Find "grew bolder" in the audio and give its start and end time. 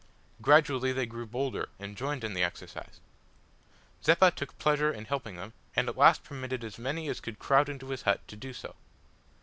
1.05-1.69